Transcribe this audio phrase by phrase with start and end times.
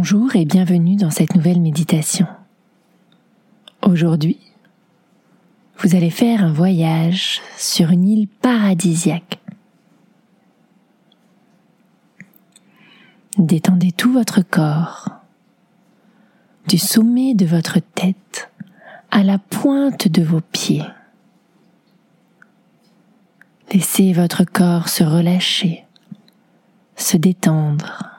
[0.00, 2.28] Bonjour et bienvenue dans cette nouvelle méditation.
[3.82, 4.38] Aujourd'hui,
[5.78, 9.40] vous allez faire un voyage sur une île paradisiaque.
[13.38, 15.08] Détendez tout votre corps,
[16.68, 18.52] du sommet de votre tête
[19.10, 20.86] à la pointe de vos pieds.
[23.72, 25.84] Laissez votre corps se relâcher,
[26.94, 28.17] se détendre.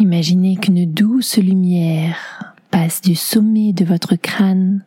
[0.00, 4.82] Imaginez qu'une douce lumière passe du sommet de votre crâne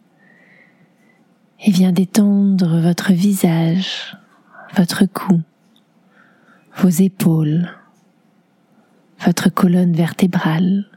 [1.63, 4.17] et vient détendre votre visage,
[4.75, 5.39] votre cou,
[6.77, 7.69] vos épaules,
[9.19, 10.89] votre colonne vertébrale,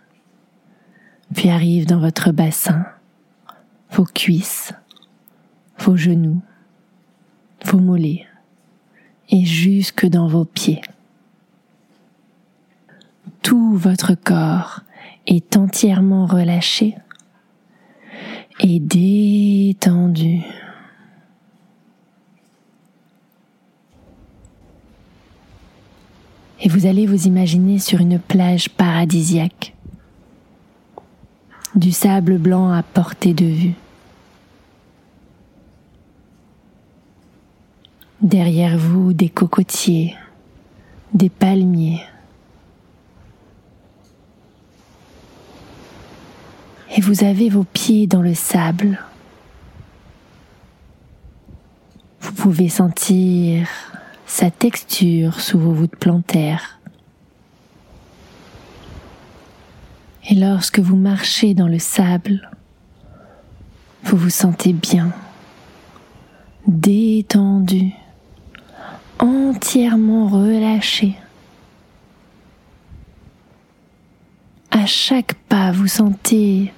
[1.35, 2.87] puis arrive dans votre bassin,
[3.91, 4.73] vos cuisses,
[5.79, 6.41] vos genoux,
[7.67, 8.25] vos mollets
[9.29, 10.81] et jusque dans vos pieds
[13.47, 14.81] tout votre corps
[15.29, 16.97] est entièrement relâché
[18.59, 20.41] et détendu.
[26.61, 29.77] Et vous allez vous imaginer sur une plage paradisiaque,
[31.77, 33.75] du sable blanc à portée de vue.
[38.21, 40.17] Derrière vous, des cocotiers,
[41.15, 42.03] des palmiers,
[46.95, 48.99] et vous avez vos pieds dans le sable.
[52.21, 53.69] Vous pouvez sentir
[54.27, 56.79] sa texture sous vos voûtes plantaires.
[60.29, 62.51] Et lorsque vous marchez dans le sable,
[64.03, 65.13] vous vous sentez bien,
[66.67, 67.93] détendu,
[69.21, 71.17] entièrement relâché.
[74.87, 76.73] À chaque pas, vous sentez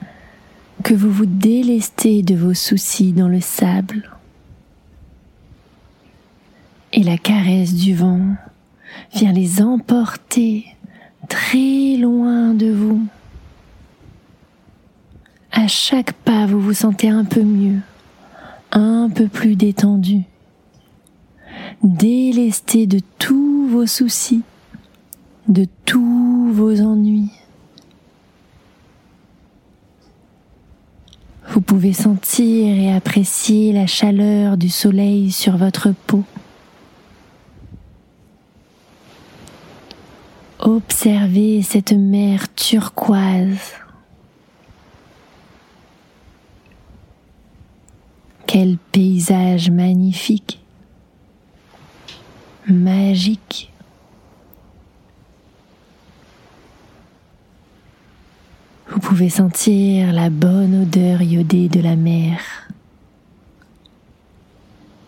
[0.82, 4.10] que vous vous délestez de vos soucis dans le sable.
[6.94, 8.22] Et la caresse du vent
[9.14, 10.64] vient les emporter
[11.28, 13.06] très loin de vous.
[15.52, 17.80] À chaque pas, vous vous sentez un peu mieux,
[18.72, 20.22] un peu plus détendu,
[21.82, 24.44] délesté de tous vos soucis,
[25.46, 27.37] de tous vos ennuis.
[31.50, 36.22] Vous pouvez sentir et apprécier la chaleur du soleil sur votre peau.
[40.58, 43.72] Observez cette mer turquoise.
[48.46, 50.60] Quel paysage magnifique,
[52.66, 53.67] magique.
[58.90, 62.40] Vous pouvez sentir la bonne odeur iodée de la mer,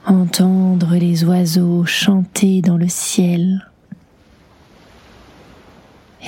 [0.05, 3.67] entendre les oiseaux chanter dans le ciel.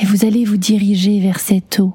[0.01, 1.95] Et vous allez vous diriger vers cette eau.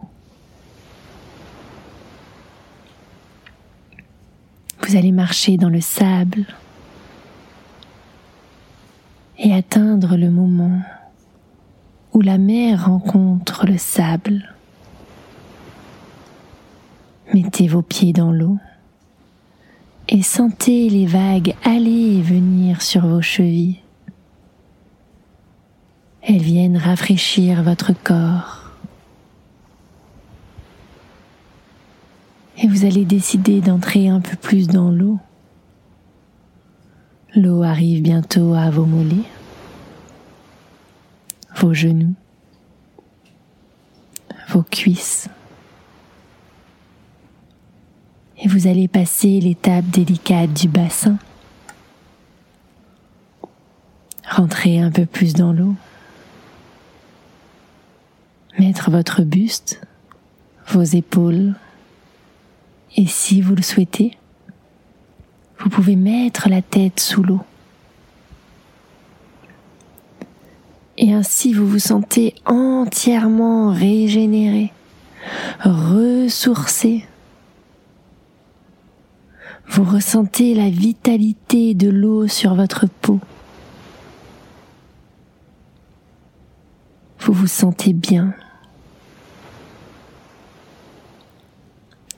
[4.87, 6.45] Vous allez marcher dans le sable
[9.39, 10.81] et atteindre le moment
[12.13, 14.53] où la mer rencontre le sable.
[17.33, 18.57] Mettez vos pieds dans l'eau
[20.09, 23.79] et sentez les vagues aller et venir sur vos chevilles.
[26.21, 28.71] Elles viennent rafraîchir votre corps.
[32.57, 35.19] Et vous allez décider d'entrer un peu plus dans l'eau.
[37.35, 39.27] L'eau arrive bientôt à vos mollets.
[41.57, 42.13] vos genoux,
[44.49, 45.27] vos cuisses.
[48.39, 51.17] Et vous allez passer l'étape délicate du bassin.
[54.29, 55.75] Rentrez un peu plus dans l'eau.
[58.59, 59.81] Mettre votre buste,
[60.67, 61.55] vos épaules.
[62.95, 64.17] Et si vous le souhaitez,
[65.59, 67.41] vous pouvez mettre la tête sous l'eau.
[70.97, 74.71] Et ainsi vous vous sentez entièrement régénéré,
[75.61, 77.05] ressourcé.
[79.67, 83.19] Vous ressentez la vitalité de l'eau sur votre peau.
[87.19, 88.33] Vous vous sentez bien,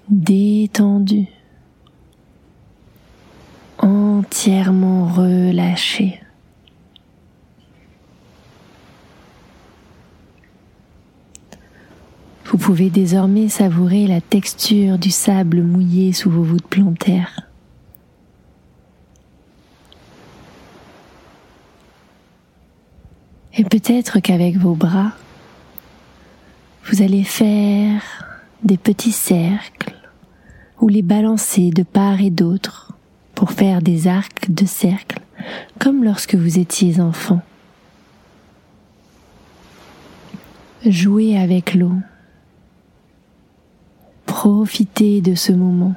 [0.08, 1.26] détendu,
[3.80, 6.22] entièrement relâché.
[12.46, 17.48] Vous pouvez désormais savourer la texture du sable mouillé sous vos voûtes plantaires.
[23.58, 25.14] Et peut-être qu'avec vos bras,
[26.86, 28.04] vous allez faire
[28.62, 29.96] des petits cercles
[30.80, 32.94] ou les balancer de part et d'autre
[33.34, 35.22] pour faire des arcs de cercles
[35.80, 37.42] comme lorsque vous étiez enfant.
[40.86, 41.96] Jouez avec l'eau.
[44.42, 45.96] Profitez de ce moment.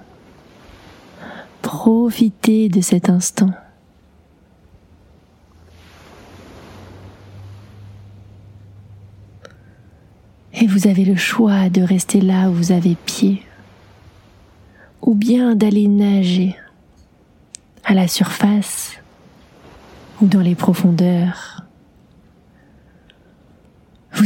[1.63, 3.53] Profitez de cet instant.
[10.55, 13.45] Et vous avez le choix de rester là où vous avez pied,
[15.03, 16.57] ou bien d'aller nager
[17.85, 18.97] à la surface
[20.21, 21.63] ou dans les profondeurs.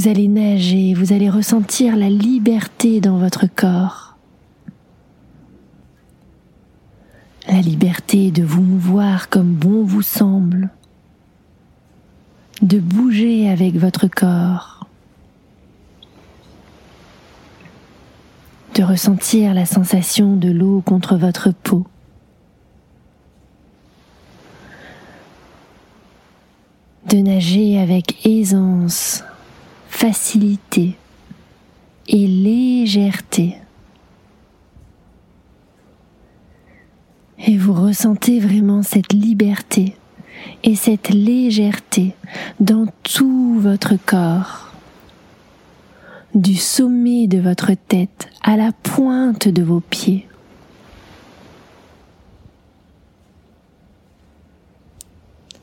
[0.07, 4.15] Allez nager, vous allez ressentir la liberté dans votre corps.
[7.49, 10.71] La liberté de vous mouvoir comme bon vous semble,
[12.63, 14.87] de bouger avec votre corps,
[18.77, 21.85] de ressentir la sensation de l'eau contre votre peau.
[27.09, 29.23] de nager avec aisance
[29.97, 30.95] facilité
[32.07, 33.57] et légèreté.
[37.39, 39.97] Et vous ressentez vraiment cette liberté
[40.63, 42.15] et cette légèreté
[42.61, 44.71] dans tout votre corps,
[46.35, 50.29] du sommet de votre tête à la pointe de vos pieds.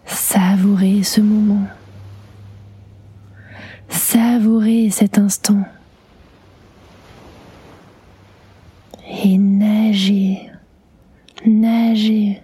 [0.07, 1.67] Savourez ce moment.
[4.33, 5.63] Savourez cet instant.
[9.23, 10.49] Et nagez,
[11.45, 12.41] nagez.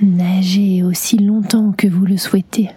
[0.00, 2.70] Nagez aussi longtemps que vous le souhaitez.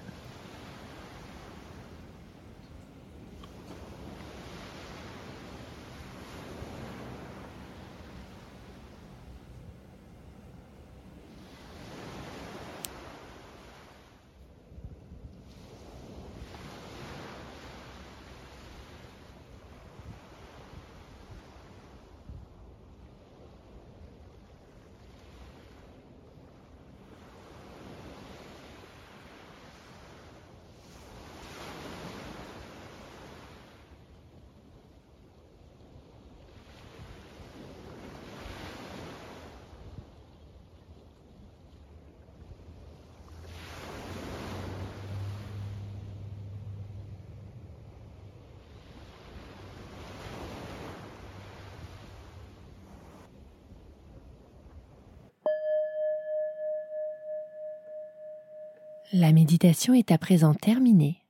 [59.11, 61.25] La méditation est à présent terminée.